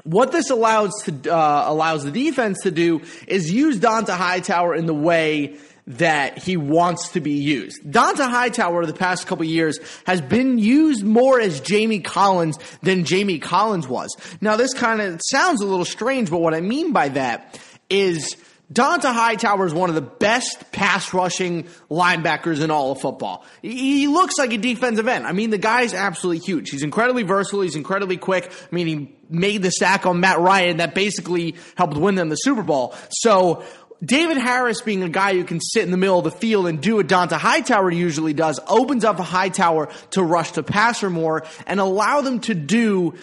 what 0.04 0.32
this 0.32 0.50
allows 0.50 0.92
to 1.06 1.34
uh, 1.34 1.64
allows 1.68 2.04
the 2.04 2.12
defense 2.12 2.62
to 2.64 2.72
do 2.72 3.02
is 3.28 3.52
use 3.52 3.80
Dont'a 3.80 4.16
Hightower 4.16 4.76
in 4.76 4.86
the 4.86 4.94
way 4.94 5.58
that 5.88 6.38
he 6.38 6.58
wants 6.58 7.10
to 7.10 7.22
be 7.22 7.32
used. 7.32 7.82
Dont'a 7.84 8.30
Hightower 8.30 8.86
the 8.86 8.94
past 8.94 9.26
couple 9.26 9.46
years 9.46 9.80
has 10.06 10.20
been 10.20 10.60
used 10.60 11.04
more 11.04 11.40
as 11.40 11.62
Jamie 11.62 12.02
Collins 12.02 12.58
than 12.82 13.06
Jamie 13.06 13.40
Collins 13.40 13.88
was. 13.88 14.16
Now 14.42 14.58
this 14.58 14.74
kind 14.74 15.02
of 15.02 15.22
sounds 15.24 15.62
a 15.62 15.66
little 15.66 15.86
strange, 15.86 16.30
but 16.30 16.40
what 16.40 16.54
I 16.54 16.62
mean 16.62 16.92
by 16.92 17.10
that 17.10 17.60
is 17.90 18.36
Dont'a 18.72 19.14
Hightower 19.14 19.66
is 19.66 19.74
one 19.74 19.88
of 19.88 19.96
the 19.96 20.02
best 20.02 20.74
pass 20.74 21.14
rushing 21.14 21.68
linebackers 21.90 22.62
in 22.62 22.70
all 22.70 22.92
of 22.92 23.00
football. 23.00 23.46
He 23.62 24.08
looks 24.08 24.38
like 24.38 24.52
a 24.52 24.58
defensive 24.58 25.08
end. 25.08 25.26
I 25.26 25.32
mean, 25.32 25.52
the 25.52 25.58
guy's 25.58 25.94
absolutely 25.94 26.46
huge. 26.46 26.70
He's 26.70 26.84
incredibly 26.84 27.24
versatile. 27.24 27.62
He's 27.62 27.78
incredibly 27.78 28.18
quick. 28.18 28.52
I 28.52 28.76
mean, 28.76 28.88
he 28.88 29.16
made 29.30 29.64
the 29.64 29.70
sack 29.70 30.06
on 30.06 30.20
Matt 30.20 30.40
Ryan 30.40 30.78
that 30.78 30.94
basically 30.94 31.56
helped 31.76 31.96
win 31.96 32.16
them 32.16 32.28
the 32.28 32.36
Super 32.36 32.62
Bowl. 32.62 32.94
So 33.10 33.64
David 34.04 34.38
Harris 34.38 34.82
being 34.82 35.02
a 35.02 35.10
guy 35.10 35.34
who 35.34 35.46
can 35.46 35.62
sit 35.62 35.84
in 35.84 35.92
the 35.92 35.98
middle 35.98 36.18
of 36.18 36.26
the 36.26 36.32
field 36.32 36.68
and 36.68 36.82
do 36.82 36.98
what 36.98 37.08
Dont'a 37.08 37.38
Hightower 37.38 37.90
usually 37.90 38.34
does 38.34 38.60
opens 38.68 39.06
up 39.06 39.18
a 39.20 39.24
Hightower 39.24 39.90
to 40.12 40.22
rush 40.22 40.52
the 40.52 40.62
passer 40.62 41.10
more 41.10 41.46
and 41.66 41.80
allow 41.80 42.20
them 42.20 42.42
to 42.42 42.54
do 42.54 43.16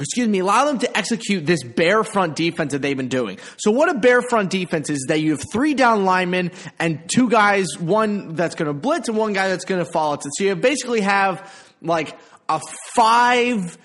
excuse 0.00 0.28
me, 0.28 0.40
allow 0.40 0.64
them 0.64 0.78
to 0.80 0.96
execute 0.96 1.46
this 1.46 1.62
bear 1.62 2.04
front 2.04 2.36
defense 2.36 2.72
that 2.72 2.82
they've 2.82 2.96
been 2.96 3.08
doing. 3.08 3.38
So 3.58 3.70
what 3.70 3.88
a 3.88 3.94
bear 3.94 4.22
front 4.22 4.50
defense 4.50 4.90
is 4.90 5.06
that 5.08 5.20
you 5.20 5.32
have 5.32 5.42
three 5.52 5.74
down 5.74 6.04
linemen 6.04 6.52
and 6.78 7.08
two 7.12 7.28
guys, 7.28 7.78
one 7.78 8.34
that's 8.34 8.54
going 8.54 8.66
to 8.66 8.74
blitz 8.74 9.08
and 9.08 9.16
one 9.16 9.32
guy 9.32 9.48
that's 9.48 9.64
going 9.64 9.84
to 9.84 9.90
follow 9.90 10.14
it. 10.14 10.22
So 10.36 10.44
you 10.44 10.54
basically 10.56 11.00
have 11.00 11.52
like 11.82 12.18
a 12.48 12.60
five, 12.94 13.78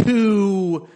two, 0.00 0.88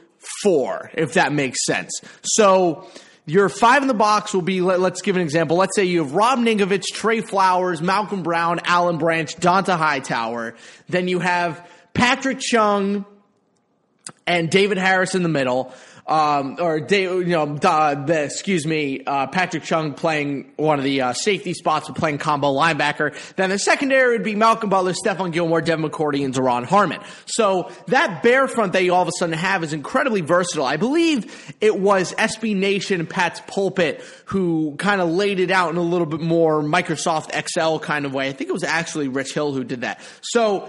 four, 0.43 0.91
if 0.95 1.15
that 1.15 1.33
makes 1.33 1.65
sense. 1.65 2.01
So 2.23 2.89
your 3.27 3.49
five 3.49 3.83
in 3.83 3.89
the 3.89 3.95
box 3.95 4.35
will 4.35 4.43
be, 4.43 4.61
let, 4.61 4.81
us 4.81 5.03
give 5.03 5.17
an 5.17 5.23
example. 5.23 5.57
Let's 5.57 5.77
say 5.77 5.85
you 5.85 6.03
have 6.03 6.15
Rob 6.15 6.39
Ninkovich, 6.39 6.85
Trey 6.93 7.21
Flowers, 7.21 7.81
Malcolm 7.81 8.23
Brown, 8.23 8.61
Alan 8.65 8.99
Branch, 8.99 9.35
Dont'a 9.37 9.77
Hightower. 9.77 10.55
Then 10.89 11.09
you 11.09 11.21
have 11.21 11.69
Patrick 11.95 12.39
Chung 12.41 13.05
and 14.27 14.51
David 14.51 14.79
Harris 14.79 15.15
in 15.15 15.23
the 15.23 15.29
middle 15.29 15.73
um, 16.11 16.57
or 16.61 16.81
Dave, 16.81 17.29
you 17.29 17.37
know, 17.37 17.57
uh, 17.63 18.05
excuse 18.09 18.67
me, 18.67 19.05
uh, 19.07 19.29
Patrick 19.29 19.63
Chung 19.63 19.95
playing 19.95 20.51
one 20.57 20.79
of 20.79 20.85
the 20.85 21.03
uh, 21.03 21.13
safety 21.13 21.55
spots, 21.55 21.87
but 21.87 21.97
playing 21.97 22.19
combo 22.19 22.53
linebacker. 22.53 23.15
Then 23.37 23.51
the 23.51 23.59
secondary 23.61 24.17
would 24.17 24.25
be 24.25 24.35
Malcolm 24.35 24.71
Butler, 24.71 24.93
Stephon 24.93 25.33
Gilmore, 25.33 25.61
Devin 25.61 25.89
McCourty, 25.89 26.25
and 26.25 26.35
Duron 26.35 26.65
Harmon. 26.65 27.01
So 27.27 27.71
that 27.87 28.25
bear 28.25 28.49
front 28.49 28.73
that 28.73 28.83
you 28.83 28.93
all 28.93 29.03
of 29.03 29.09
a 29.09 29.13
sudden 29.19 29.39
have 29.39 29.63
is 29.63 29.73
incredibly 29.73 30.21
versatile. 30.21 30.67
I 30.67 30.77
believe 30.77 31.55
it 31.61 31.79
was 31.79 32.13
SB 32.15 32.57
Nation 32.57 32.99
and 32.99 33.09
Pat's 33.09 33.41
Pulpit 33.47 34.03
who 34.25 34.75
kind 34.79 35.01
of 35.01 35.11
laid 35.11 35.39
it 35.39 35.53
out 35.53 35.71
in 35.71 35.77
a 35.77 35.83
little 35.83 36.07
bit 36.07 36.21
more 36.21 36.61
Microsoft 36.61 37.31
Excel 37.33 37.79
kind 37.79 38.05
of 38.05 38.13
way. 38.13 38.29
I 38.29 38.33
think 38.33 38.51
it 38.51 38.53
was 38.53 38.65
actually 38.65 39.07
Rich 39.07 39.33
Hill 39.33 39.53
who 39.53 39.63
did 39.63 39.83
that. 39.83 40.01
So 40.23 40.69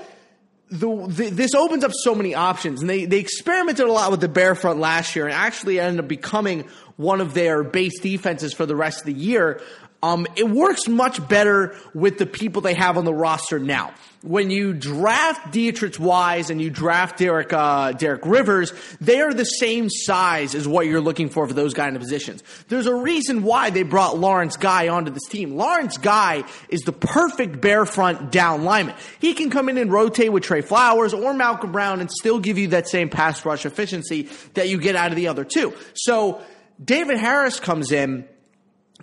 the, 0.72 1.06
the, 1.08 1.30
this 1.30 1.54
opens 1.54 1.84
up 1.84 1.92
so 1.94 2.16
many 2.16 2.34
options, 2.34 2.80
and 2.80 2.90
they 2.90 3.06
they 3.06 3.20
experimented 3.20 3.86
a 3.86 3.92
lot 3.92 4.10
with 4.10 4.22
the 4.22 4.30
bear 4.30 4.56
front 4.56 4.80
last 4.80 5.16
year, 5.16 5.26
and 5.26 5.34
actually 5.34 5.80
ended 5.80 6.00
up 6.00 6.08
becoming 6.08 6.66
one 6.96 7.20
of 7.20 7.34
their 7.34 7.64
base 7.64 8.00
defenses 8.00 8.54
for 8.54 8.66
the 8.66 8.76
rest 8.76 9.02
of 9.02 9.06
the 9.06 9.14
year. 9.14 9.62
Um, 10.04 10.26
it 10.36 10.50
works 10.50 10.88
much 10.88 11.26
better 11.28 11.76
with 11.94 12.18
the 12.18 12.26
people 12.26 12.62
they 12.62 12.74
have 12.74 12.98
on 12.98 13.06
the 13.06 13.14
roster 13.14 13.60
now. 13.60 13.94
When 14.24 14.52
you 14.52 14.74
draft 14.74 15.52
Deatrich 15.52 15.98
Wise 16.00 16.50
and 16.52 16.62
you 16.62 16.70
draft 16.70 17.18
Derek 17.18 17.52
uh, 17.54 17.92
Derek 17.94 18.26
Rivers, 18.26 18.72
they 19.00 19.20
are 19.22 19.34
the 19.34 19.46
same 19.46 19.90
size 19.90 20.54
as 20.54 20.68
what 20.68 20.86
you're 20.86 21.02
looking 21.02 21.30
for 21.30 21.48
for 21.48 21.54
those 21.54 21.74
kind 21.74 21.96
of 21.96 22.02
positions. 22.02 22.44
There's 22.68 22.86
a 22.86 22.94
reason 22.94 23.42
why 23.42 23.72
they 23.72 23.82
brought 23.84 24.18
Lawrence 24.20 24.58
Guy 24.58 24.90
onto 24.90 25.12
this 25.12 25.28
team. 25.28 25.56
Lawrence 25.56 25.98
Guy 25.98 26.44
is 26.70 26.82
the 26.82 26.92
perfect 26.92 27.62
bear 27.62 27.86
front 27.86 28.32
down 28.32 28.64
lineman. 28.64 28.96
He 29.20 29.34
can 29.34 29.50
come 29.50 29.70
in 29.70 29.78
and 29.80 29.92
rotate 29.92 30.32
with 30.32 30.44
Trey 30.44 30.62
Flowers 30.62 31.16
or 31.16 31.34
Malcolm 31.34 31.72
Brown 31.72 32.00
and 32.00 32.12
still 32.12 32.40
give 32.40 32.60
you 32.60 32.70
that 32.70 32.88
same 32.88 33.10
pass 33.10 33.44
rush 33.44 33.66
efficiency 33.66 34.30
that 34.54 34.70
you 34.70 34.80
get 34.80 34.96
out 34.96 35.10
of 35.12 35.16
the 35.16 35.30
other 35.30 35.46
two. 35.46 35.74
So 35.96 36.42
David 36.84 37.18
Harris 37.18 37.60
comes 37.60 37.92
in 37.92 38.28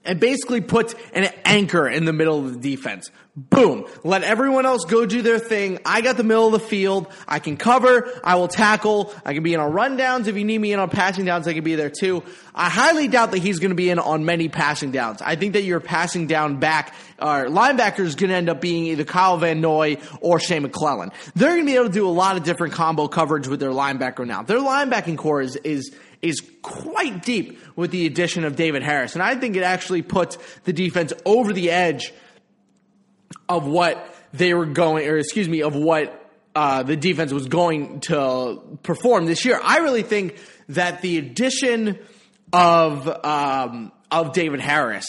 and 0.05 0.21
basically 0.21 0.61
puts 0.61 0.95
an 1.13 1.31
anchor 1.45 1.89
in 1.89 2.05
the 2.05 2.13
middle 2.13 2.39
of 2.45 2.55
the 2.55 2.77
defense. 2.77 3.11
Boom. 3.37 3.87
Let 4.03 4.25
everyone 4.25 4.67
else 4.67 4.85
go 4.85 5.07
do 5.07 5.23
their 5.23 5.39
thing. 5.39 5.79
I 5.85 6.01
got 6.01 6.17
the 6.17 6.25
middle 6.25 6.47
of 6.47 6.53
the 6.53 6.67
field. 6.67 7.07
I 7.29 7.39
can 7.39 7.57
cover. 7.57 8.11
I 8.25 8.35
will 8.35 8.49
tackle. 8.49 9.15
I 9.25 9.33
can 9.33 9.45
be 9.45 9.55
in 9.55 9.61
on 9.61 9.71
rundowns. 9.71 10.27
If 10.27 10.37
you 10.37 10.45
need 10.45 10.59
me 10.59 10.73
in 10.73 10.81
on 10.81 10.91
passing 10.91 11.25
downs, 11.25 11.47
I 11.47 11.55
can 11.55 11.63
be 11.63 11.77
there 11.77 11.91
too. 11.91 12.25
I 12.53 12.69
highly 12.69 13.07
doubt 13.07 13.31
that 13.31 13.39
he's 13.39 13.61
going 13.61 13.71
to 13.71 13.77
be 13.77 13.91
in 13.91 14.01
on 14.01 14.25
many 14.25 14.49
passing 14.49 14.91
downs. 14.91 15.23
I 15.23 15.37
think 15.37 15.53
that 15.53 15.63
your 15.63 15.79
passing 15.79 16.27
down 16.27 16.57
back 16.57 16.95
or 17.21 17.47
linebacker 17.47 18.01
is 18.01 18.17
going 18.17 18.31
to 18.31 18.37
end 18.37 18.49
up 18.49 18.61
being 18.61 18.87
either 18.87 19.05
Kyle 19.05 19.37
Van 19.39 19.61
Noy 19.61 19.99
or 20.21 20.41
Shea 20.41 20.59
McClellin. 20.59 21.13
They're 21.37 21.51
going 21.51 21.63
to 21.63 21.67
be 21.67 21.77
able 21.77 21.87
to 21.87 21.93
do 21.93 22.09
a 22.09 22.11
lot 22.11 22.37
of 22.37 22.43
different 22.43 22.75
combo 22.75 23.07
coverage 23.07 23.47
with 23.47 23.61
their 23.61 23.71
linebacker 23.71 24.27
now. 24.27 24.43
Their 24.43 24.59
linebacking 24.59 25.17
corps 25.17 25.43
is, 25.43 25.55
is 25.57 25.95
is 26.23 26.43
quite 26.63 27.23
deep 27.23 27.59
with 27.77 27.91
the 27.91 28.07
addition 28.07 28.45
of 28.45 28.57
David 28.57 28.83
Harris. 28.83 29.15
And 29.15 29.23
I 29.23 29.37
think 29.37 29.57
it 29.57 29.63
actually 29.63 30.03
puts 30.03 30.39
the 30.65 30.73
defense 30.73 31.13
over 31.25 31.53
the 31.53 31.71
edge 31.71 32.13
of 33.49 33.67
what 33.67 34.15
they 34.33 34.55
were 34.55 34.67
going, 34.67 35.09
or 35.09 35.17
excuse 35.17 35.49
me, 35.49 35.63
of 35.63 35.75
what 35.75 36.31
uh, 36.55 36.83
the 36.83 36.97
defense 36.97 37.33
was 37.33 37.47
going 37.47 38.01
to 38.01 38.79
perform 38.83 39.27
this 39.27 39.45
year. 39.45 39.61
I 39.63 39.79
really 39.79 40.03
think 40.03 40.37
that 40.71 41.03
the 41.03 41.19
addition 41.19 41.99
of 42.53 43.09
um, 43.25 43.93
of 44.11 44.33
David 44.33 44.61
Harris, 44.61 45.07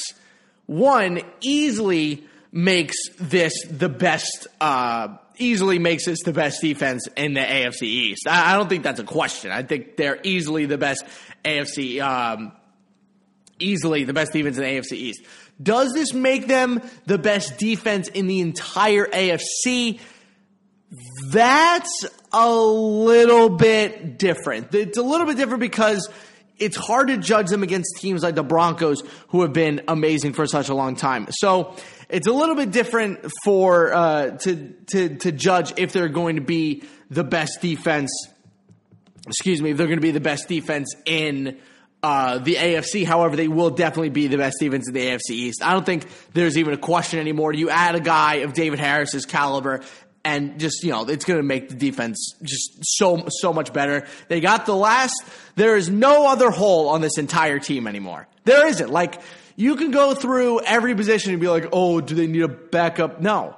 one 0.65 1.21
easily 1.41 2.23
makes 2.51 2.95
this 3.19 3.53
the 3.69 3.89
best. 3.89 4.47
Uh, 4.61 5.17
easily 5.39 5.79
makes 5.79 6.05
this 6.05 6.19
the 6.23 6.33
best 6.33 6.61
defense 6.61 7.07
in 7.15 7.33
the 7.33 7.41
AFC 7.41 7.83
East. 7.83 8.27
I, 8.27 8.53
I 8.53 8.55
don't 8.55 8.69
think 8.69 8.83
that's 8.83 8.99
a 8.99 9.05
question. 9.05 9.51
I 9.51 9.63
think 9.63 9.97
they're 9.97 10.19
easily 10.23 10.65
the 10.65 10.77
best 10.77 11.03
AFC, 11.43 12.01
um, 12.01 12.51
easily 13.59 14.03
the 14.03 14.13
best 14.13 14.33
defense 14.33 14.57
in 14.57 14.63
the 14.63 14.69
AFC 14.69 14.93
East. 14.93 15.21
Does 15.61 15.93
this 15.93 16.13
make 16.13 16.47
them 16.47 16.81
the 17.05 17.17
best 17.17 17.57
defense 17.57 18.07
in 18.07 18.27
the 18.27 18.39
entire 18.39 19.05
AFC? 19.05 19.99
That's 21.31 22.05
a 22.31 22.53
little 22.53 23.49
bit 23.49 24.17
different. 24.17 24.73
It's 24.73 24.97
a 24.97 25.03
little 25.03 25.27
bit 25.27 25.37
different 25.37 25.59
because 25.59 26.09
it's 26.57 26.77
hard 26.77 27.07
to 27.07 27.17
judge 27.17 27.47
them 27.47 27.63
against 27.63 27.97
teams 27.97 28.23
like 28.23 28.35
the 28.35 28.43
Broncos 28.43 29.01
who 29.29 29.41
have 29.41 29.53
been 29.53 29.81
amazing 29.87 30.33
for 30.33 30.45
such 30.45 30.69
a 30.69 30.73
long 30.73 30.95
time. 30.95 31.27
So 31.31 31.75
it's 32.09 32.27
a 32.27 32.33
little 32.33 32.55
bit 32.55 32.71
different 32.71 33.31
for 33.43 33.93
uh, 33.93 34.31
to 34.37 34.73
to 34.87 35.15
to 35.17 35.31
judge 35.31 35.73
if 35.77 35.93
they're 35.93 36.09
going 36.09 36.35
to 36.35 36.41
be 36.41 36.83
the 37.09 37.23
best 37.23 37.59
defense. 37.61 38.09
Excuse 39.27 39.61
me, 39.61 39.71
if 39.71 39.77
they're 39.77 39.87
going 39.87 39.99
to 39.99 40.01
be 40.01 40.11
the 40.11 40.19
best 40.19 40.47
defense 40.47 40.95
in 41.05 41.59
uh, 42.01 42.39
the 42.39 42.55
AFC. 42.55 43.05
However, 43.05 43.35
they 43.35 43.47
will 43.47 43.69
definitely 43.69 44.09
be 44.09 44.27
the 44.27 44.37
best 44.37 44.57
defense 44.59 44.87
in 44.87 44.93
the 44.93 45.05
AFC 45.05 45.31
East. 45.31 45.63
I 45.63 45.73
don't 45.73 45.85
think 45.85 46.07
there's 46.33 46.57
even 46.57 46.73
a 46.73 46.77
question 46.77 47.19
anymore. 47.19 47.53
You 47.53 47.69
add 47.69 47.95
a 47.95 47.99
guy 47.99 48.35
of 48.35 48.53
David 48.53 48.79
Harris's 48.79 49.25
caliber, 49.25 49.81
and 50.23 50.59
just 50.59 50.83
you 50.83 50.91
know 50.91 51.05
it's 51.05 51.25
going 51.25 51.39
to 51.39 51.45
make 51.45 51.69
the 51.69 51.75
defense 51.75 52.33
just 52.41 52.79
so 52.81 53.25
so 53.29 53.53
much 53.53 53.71
better. 53.73 54.07
They 54.29 54.39
got 54.39 54.65
the 54.65 54.75
last. 54.75 55.13
There 55.55 55.75
is 55.75 55.89
no 55.89 56.27
other 56.27 56.49
hole 56.49 56.89
on 56.89 57.01
this 57.01 57.17
entire 57.17 57.59
team 57.59 57.85
anymore. 57.85 58.27
There 58.45 58.67
isn't. 58.67 58.89
Like 58.89 59.21
you 59.59 59.75
can 59.75 59.91
go 59.91 60.15
through 60.15 60.61
every 60.61 60.95
position 60.95 61.33
and 61.33 61.41
be 61.41 61.49
like, 61.49 61.67
oh, 61.73 61.99
do 61.99 62.15
they 62.15 62.27
need 62.27 62.43
a 62.43 62.47
backup? 62.47 63.19
No. 63.19 63.57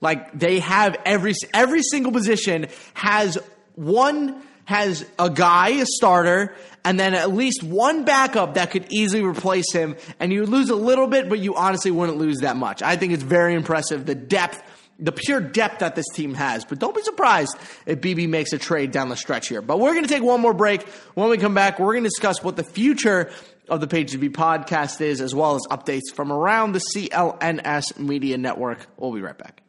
Like 0.00 0.36
they 0.36 0.58
have 0.58 0.96
every 1.06 1.34
every 1.54 1.82
single 1.82 2.10
position 2.10 2.66
has 2.94 3.38
one 3.76 4.42
has 4.64 5.06
a 5.20 5.30
guy, 5.30 5.68
a 5.68 5.86
starter, 5.86 6.52
and 6.84 6.98
then 6.98 7.14
at 7.14 7.32
least 7.32 7.62
one 7.62 8.04
backup 8.04 8.54
that 8.54 8.72
could 8.72 8.86
easily 8.90 9.22
replace 9.22 9.72
him. 9.72 9.94
And 10.18 10.32
you 10.32 10.44
lose 10.46 10.68
a 10.68 10.74
little 10.74 11.06
bit, 11.06 11.28
but 11.28 11.38
you 11.38 11.54
honestly 11.54 11.92
wouldn't 11.92 12.18
lose 12.18 12.38
that 12.38 12.56
much. 12.56 12.82
I 12.82 12.96
think 12.96 13.12
it's 13.12 13.22
very 13.22 13.54
impressive 13.54 14.04
the 14.04 14.16
depth, 14.16 14.60
the 14.98 15.12
pure 15.12 15.40
depth 15.40 15.80
that 15.80 15.94
this 15.94 16.06
team 16.14 16.34
has. 16.34 16.64
But 16.64 16.78
don't 16.78 16.94
be 16.94 17.02
surprised 17.02 17.56
if 17.84 18.00
BB 18.00 18.28
makes 18.28 18.52
a 18.52 18.58
trade 18.58 18.90
down 18.90 19.08
the 19.08 19.16
stretch 19.16 19.48
here. 19.48 19.62
But 19.62 19.78
we're 19.78 19.92
going 19.92 20.04
to 20.04 20.08
take 20.08 20.22
one 20.22 20.40
more 20.40 20.54
break. 20.54 20.82
When 21.14 21.28
we 21.28 21.38
come 21.38 21.54
back, 21.54 21.78
we're 21.78 21.92
going 21.92 22.04
to 22.04 22.10
discuss 22.10 22.42
what 22.42 22.56
the 22.56 22.64
future 22.64 23.30
of 23.68 23.80
the 23.80 23.86
Page 23.86 24.18
Be 24.18 24.28
podcast 24.28 25.00
is, 25.00 25.20
as 25.20 25.34
well 25.34 25.56
as 25.56 25.62
updates 25.70 26.14
from 26.14 26.32
around 26.32 26.72
the 26.72 26.80
CLNS 26.94 27.98
Media 27.98 28.38
Network. 28.38 28.86
We'll 28.96 29.12
be 29.12 29.20
right 29.20 29.36
back. 29.36 29.62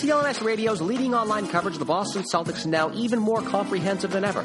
CLNS 0.00 0.42
Radio's 0.42 0.80
leading 0.80 1.14
online 1.14 1.46
coverage 1.46 1.74
of 1.74 1.78
the 1.78 1.84
Boston 1.84 2.22
Celtics 2.22 2.58
is 2.58 2.66
now 2.66 2.90
even 2.94 3.20
more 3.20 3.42
comprehensive 3.42 4.10
than 4.10 4.24
ever. 4.24 4.42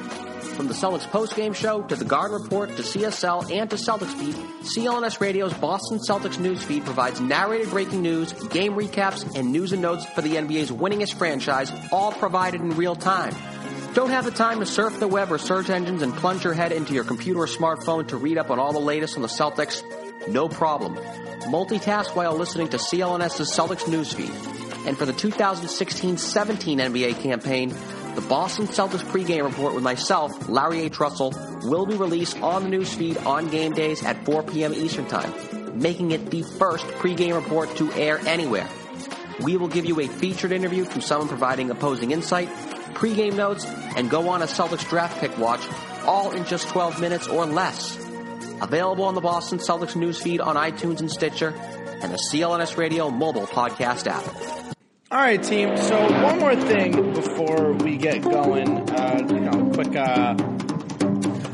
From 0.57 0.67
the 0.67 0.73
Celtics 0.73 1.07
postgame 1.07 1.53
show 1.53 1.83
to 1.83 1.95
the 1.95 2.03
Garden 2.03 2.41
Report 2.41 2.75
to 2.77 2.81
CSL 2.81 3.55
and 3.55 3.69
to 3.69 3.75
Celtics 3.75 4.19
Beat, 4.19 4.35
CLNS 4.63 5.19
Radio's 5.19 5.53
Boston 5.53 5.99
Celtics 5.99 6.37
newsfeed 6.37 6.83
provides 6.83 7.21
narrated 7.21 7.69
breaking 7.69 8.01
news, 8.01 8.33
game 8.33 8.73
recaps, 8.73 9.37
and 9.37 9.51
news 9.51 9.71
and 9.71 9.83
notes 9.83 10.07
for 10.07 10.21
the 10.21 10.33
NBA's 10.33 10.71
winningest 10.71 11.13
franchise, 11.13 11.71
all 11.91 12.11
provided 12.11 12.61
in 12.61 12.71
real 12.71 12.95
time. 12.95 13.35
Don't 13.93 14.09
have 14.09 14.25
the 14.25 14.31
time 14.31 14.59
to 14.59 14.65
surf 14.65 14.99
the 14.99 15.07
web 15.07 15.31
or 15.31 15.37
search 15.37 15.69
engines 15.69 16.01
and 16.01 16.11
plunge 16.15 16.43
your 16.43 16.53
head 16.53 16.71
into 16.71 16.95
your 16.95 17.03
computer 17.03 17.41
or 17.41 17.47
smartphone 17.47 18.07
to 18.07 18.17
read 18.17 18.39
up 18.39 18.49
on 18.49 18.57
all 18.57 18.73
the 18.73 18.79
latest 18.79 19.15
on 19.15 19.21
the 19.21 19.27
Celtics? 19.27 19.83
No 20.27 20.49
problem. 20.49 20.95
Multitask 20.95 22.15
while 22.15 22.35
listening 22.35 22.69
to 22.69 22.77
CLNS's 22.77 23.55
Celtics 23.55 23.83
newsfeed. 23.83 24.87
And 24.87 24.97
for 24.97 25.05
the 25.05 25.13
2016-17 25.13 26.77
NBA 26.77 27.21
campaign, 27.21 27.75
the 28.17 28.27
Boston 28.27 28.65
Celtics 28.65 29.03
pregame 29.03 29.45
report 29.45 29.75
with 29.75 29.83
myself, 29.83 30.49
Larry 30.49 30.81
H. 30.81 30.99
Russell, 30.99 31.35
will 31.61 31.85
be 31.85 31.93
released 31.93 32.41
on 32.41 32.63
the 32.63 32.75
newsfeed 32.75 33.23
on 33.27 33.49
game 33.49 33.73
days 33.73 34.03
at 34.03 34.25
4 34.25 34.41
p.m. 34.41 34.73
Eastern 34.73 35.05
Time, 35.05 35.31
making 35.79 36.09
it 36.09 36.31
the 36.31 36.41
first 36.41 36.83
pregame 36.87 37.35
report 37.35 37.75
to 37.77 37.93
air 37.93 38.17
anywhere. 38.25 38.67
We 39.41 39.55
will 39.55 39.67
give 39.67 39.85
you 39.85 39.99
a 39.99 40.07
featured 40.07 40.51
interview 40.51 40.85
to 40.85 40.99
someone 40.99 41.27
providing 41.27 41.69
opposing 41.69 42.09
insight 42.09 42.49
pregame 42.95 43.35
notes, 43.35 43.65
and 43.95 44.09
go 44.09 44.29
on 44.29 44.41
a 44.41 44.45
Celtics 44.45 44.89
draft 44.89 45.19
pick 45.19 45.37
watch, 45.37 45.61
all 46.03 46.31
in 46.31 46.43
just 46.45 46.67
12 46.69 46.99
minutes 46.99 47.27
or 47.27 47.45
less. 47.45 47.95
Available 48.59 49.03
on 49.03 49.13
the 49.13 49.21
Boston 49.21 49.59
Celtics 49.59 49.93
newsfeed 49.93 50.43
on 50.43 50.55
iTunes 50.55 51.01
and 51.01 51.11
Stitcher, 51.11 51.53
and 52.01 52.11
the 52.11 52.19
CLNS 52.31 52.77
Radio 52.77 53.11
mobile 53.11 53.45
podcast 53.45 54.07
app. 54.07 54.56
All 55.09 55.17
right, 55.19 55.41
team. 55.41 55.77
So 55.77 55.97
one 56.21 56.37
more 56.37 56.53
thing 56.53 57.13
before 57.13 57.71
we 57.71 57.95
get 57.95 58.21
going. 58.21 58.89
Uh, 58.89 59.25
you 59.29 59.39
know, 59.39 59.71
quick, 59.73 59.95
uh, 59.95 60.35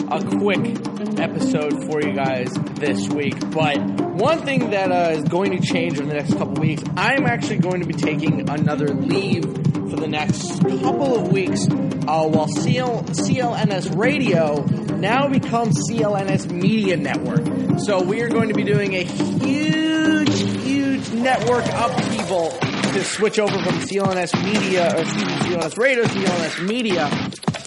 a 0.10 0.38
quick 0.40 1.20
episode 1.20 1.86
for 1.86 2.02
you 2.02 2.14
guys 2.14 2.52
this 2.80 3.08
week. 3.10 3.36
But 3.52 3.78
one 4.16 4.40
thing 4.40 4.72
that 4.72 4.92
uh, 4.92 5.12
is 5.12 5.24
going 5.26 5.52
to 5.52 5.60
change 5.60 6.00
in 6.00 6.08
the 6.08 6.16
next 6.16 6.34
couple 6.34 6.56
weeks, 6.56 6.82
I'm 6.98 7.28
actually 7.28 7.60
going 7.60 7.82
to 7.82 7.86
be 7.86 7.94
taking 7.94 8.50
another 8.50 8.88
leave 8.88 9.44
for 9.44 9.98
the 9.98 10.08
next 10.08 10.60
couple 10.62 11.16
of 11.16 11.32
weeks 11.32 11.68
uh, 11.70 12.28
while 12.28 12.48
CL- 12.48 13.04
CLNS 13.04 13.96
Radio 13.96 14.64
now 14.96 15.28
becomes 15.28 15.78
CLNS 15.92 16.50
Media 16.52 16.98
Network. 16.98 17.80
So 17.82 18.02
we 18.02 18.24
are 18.24 18.30
going 18.30 18.48
to 18.48 18.56
be 18.56 18.64
doing 18.64 18.96
a 18.96 19.04
huge, 19.04 20.40
huge 20.64 21.12
network 21.12 21.66
upheaval 21.68 22.58
to 22.94 23.04
switch 23.04 23.40
over 23.40 23.52
from 23.52 23.76
CLNS 23.80 24.44
Media, 24.44 24.96
or 24.96 25.02
excuse 25.02 25.26
me, 25.26 25.34
CLNS 25.34 25.78
Radio, 25.78 26.04
CLNS 26.04 26.68
Media, 26.68 27.10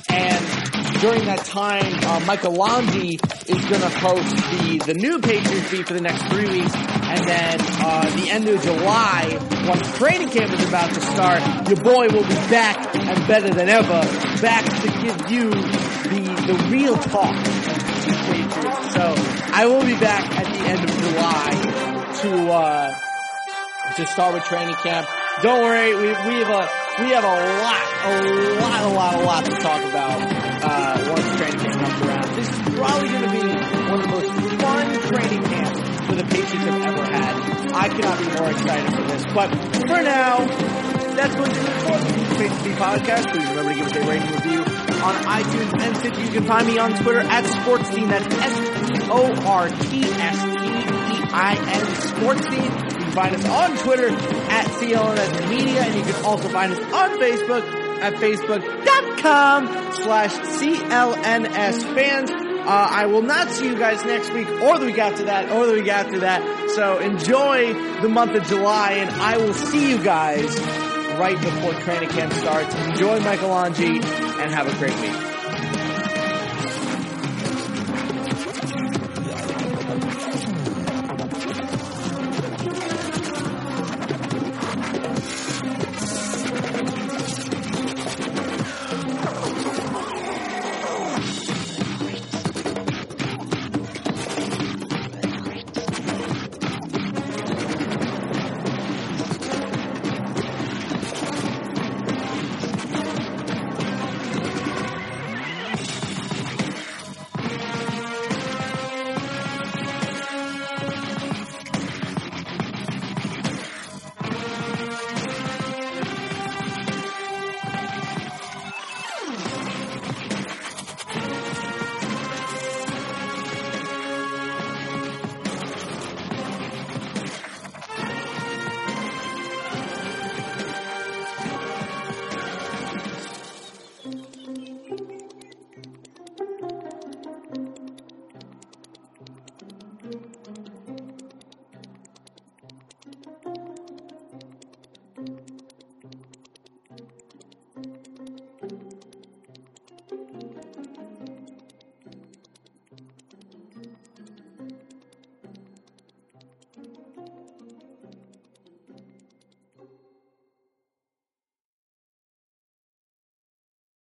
and 0.09 1.01
during 1.01 1.25
that 1.25 1.45
time, 1.45 1.93
uh, 2.05 2.21
Michael 2.27 2.55
Longi 2.55 3.15
is 3.49 3.65
going 3.67 3.81
to 3.81 3.89
host 3.99 4.37
the, 4.37 4.83
the 4.87 4.95
new 4.95 5.19
Patriots 5.19 5.71
beat 5.71 5.87
for 5.87 5.95
the 5.95 6.01
next 6.01 6.23
three 6.29 6.49
weeks, 6.49 6.75
and 6.75 7.29
then 7.29 7.61
uh, 7.61 8.09
the 8.17 8.31
end 8.31 8.49
of 8.49 8.63
July, 8.63 9.37
once 9.69 9.99
training 9.99 10.31
camp 10.31 10.53
is 10.53 10.67
about 10.69 10.95
to 10.95 11.01
start, 11.01 11.69
your 11.69 11.83
boy 11.83 12.07
will 12.09 12.27
be 12.27 12.35
back 12.49 12.95
and 12.95 13.27
better 13.27 13.53
than 13.53 13.69
ever, 13.69 14.01
back 14.41 14.65
to 14.65 14.89
give 15.03 15.31
you 15.31 15.51
the 15.51 16.37
the 16.47 16.69
real 16.71 16.97
talk 16.97 17.35
of 17.35 17.45
the 17.45 18.17
Patriots. 18.31 18.95
So 18.95 19.15
I 19.53 19.67
will 19.67 19.83
be 19.83 19.99
back 19.99 20.25
at 20.39 20.47
the 20.55 20.61
end 20.69 20.89
of 20.89 20.97
July 20.97 22.13
to. 22.23 22.53
Uh, 22.53 23.06
to 23.97 24.07
start 24.07 24.35
with 24.35 24.45
training 24.45 24.75
camp. 24.77 25.09
Don't 25.43 25.63
worry, 25.63 25.95
we, 25.95 26.09
we 26.09 26.35
have 26.45 26.53
a 26.53 26.69
we 27.01 27.09
have 27.17 27.25
a 27.25 27.29
lot, 27.29 27.81
a 28.05 28.21
lot, 28.61 28.83
a 28.83 28.89
lot, 28.93 29.15
a 29.15 29.25
lot 29.25 29.45
to 29.47 29.51
talk 29.57 29.83
about 29.85 30.21
uh, 30.21 31.13
once 31.13 31.37
training 31.37 31.61
camp 31.61 31.81
comes 31.81 32.03
around. 32.05 32.29
This 32.37 32.49
is 32.51 32.59
probably 32.77 33.09
going 33.09 33.25
to 33.25 33.31
be 33.31 33.41
one 33.89 34.01
of 34.01 34.03
the 34.03 34.13
most 34.13 34.61
fun 34.61 34.87
training 35.09 35.43
camps 35.45 35.81
for 36.07 36.15
the 36.15 36.25
Patriots 36.25 36.53
have 36.53 36.83
ever 36.85 37.05
had. 37.05 37.73
I 37.73 37.89
cannot 37.89 38.19
be 38.19 38.39
more 38.39 38.51
excited 38.51 38.95
for 38.95 39.03
this. 39.09 39.25
But 39.33 39.49
for 39.89 40.03
now, 40.03 40.45
that's 41.17 41.35
going 41.35 41.51
to 41.51 41.55
do 41.55 41.67
it 41.67 41.81
for 41.81 41.97
the 41.97 42.27
Patriots 42.37 42.63
Beat 42.65 42.77
podcast. 42.77 43.31
Please 43.33 43.49
remember 43.49 43.73
to 43.73 43.77
give 43.77 43.87
us 43.87 43.97
a 43.97 44.07
rating 44.07 44.31
review 44.31 44.61
on 44.61 45.15
iTunes 45.25 45.83
and 45.83 45.97
Stitcher. 45.97 46.21
You 46.21 46.31
can 46.33 46.45
find 46.45 46.67
me 46.67 46.79
on 46.79 46.93
Twitter 47.03 47.21
at 47.21 47.45
Sportstein. 47.45 48.09
That's 48.11 48.27
S 48.27 49.09
O 49.09 49.35
R 49.47 49.69
T 49.71 50.05
S 50.05 50.43
T 50.45 50.67
E 50.67 51.29
I 51.33 51.57
N 51.57 51.87
Sportstein 51.97 52.86
find 53.17 53.35
us 53.35 53.49
on 53.49 53.79
Twitter 53.79 54.11
at 54.11 54.67
CLNS 54.67 55.49
Media, 55.49 55.81
and 55.81 55.95
you 55.95 56.03
can 56.13 56.23
also 56.23 56.51
find 56.51 56.71
us 56.71 56.79
on 56.79 57.19
Facebook 57.19 57.63
at 58.03 58.13
facebook.com 58.15 59.67
slash 59.95 60.33
CLNS 60.35 61.95
fans. 61.95 62.31
Uh, 62.31 62.69
I 62.69 63.07
will 63.07 63.23
not 63.23 63.49
see 63.49 63.69
you 63.69 63.79
guys 63.79 64.05
next 64.05 64.35
week 64.35 64.47
or 64.49 64.79
the 64.79 64.85
week 64.85 64.99
after 64.99 65.25
that 65.25 65.51
or 65.51 65.67
the 65.67 65.73
week 65.73 65.89
after 65.89 66.19
that. 66.21 66.71
So 66.75 66.99
enjoy 66.99 67.73
the 68.03 68.09
month 68.11 68.35
of 68.35 68.45
July, 68.47 68.93
and 68.93 69.11
I 69.11 69.39
will 69.39 69.55
see 69.55 69.89
you 69.89 70.03
guys 70.05 70.59
right 71.19 71.41
before 71.41 71.73
training 71.81 72.11
camp 72.11 72.35
starts. 72.35 72.75
Enjoy 72.75 73.19
Michael 73.21 73.49
Longi, 73.49 74.05
and 74.43 74.53
have 74.53 74.69
a 74.69 74.77
great 74.79 74.95
week. 75.01 75.36